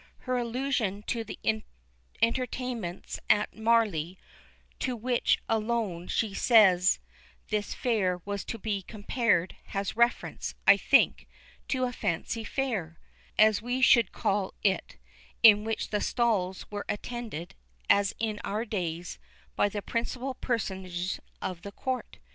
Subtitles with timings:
[0.21, 1.37] Her allusion to the
[2.23, 4.17] entertainments at Marly,
[4.79, 6.97] to which alone she says
[7.49, 11.27] this fair was to be compared, has reference, I think,
[11.67, 12.99] to a "Fancy Fair,"
[13.37, 14.97] as we should now call it,
[15.43, 17.53] in which the stalls were attended,
[17.87, 19.19] as in our days,
[19.55, 22.17] by the principal personages of the Court.